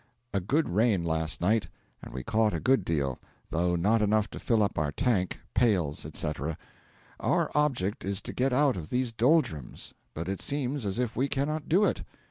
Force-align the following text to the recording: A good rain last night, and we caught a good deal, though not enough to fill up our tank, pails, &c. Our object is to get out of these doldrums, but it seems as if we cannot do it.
A 0.33 0.39
good 0.39 0.67
rain 0.67 1.03
last 1.03 1.41
night, 1.41 1.67
and 2.01 2.11
we 2.11 2.23
caught 2.23 2.55
a 2.55 2.59
good 2.59 2.83
deal, 2.83 3.19
though 3.51 3.75
not 3.75 4.01
enough 4.01 4.31
to 4.31 4.39
fill 4.39 4.63
up 4.63 4.79
our 4.79 4.91
tank, 4.91 5.39
pails, 5.53 6.07
&c. 6.11 6.31
Our 7.19 7.51
object 7.53 8.03
is 8.03 8.19
to 8.23 8.33
get 8.33 8.51
out 8.51 8.75
of 8.77 8.89
these 8.89 9.11
doldrums, 9.11 9.93
but 10.15 10.27
it 10.27 10.41
seems 10.41 10.87
as 10.87 10.97
if 10.97 11.15
we 11.15 11.27
cannot 11.27 11.69
do 11.69 11.85
it. 11.85 12.01